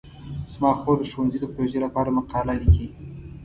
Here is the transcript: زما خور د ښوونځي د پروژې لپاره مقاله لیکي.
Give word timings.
زما 0.53 0.71
خور 0.79 0.95
د 0.99 1.03
ښوونځي 1.11 1.37
د 1.41 1.45
پروژې 1.53 1.79
لپاره 1.85 2.15
مقاله 2.17 2.53
لیکي. 2.61 2.87